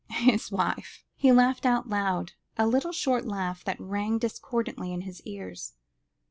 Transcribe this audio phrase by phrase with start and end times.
[0.25, 1.03] His wife?
[1.15, 5.73] He laughed aloud, a little short laugh that rang discordantly in his ears.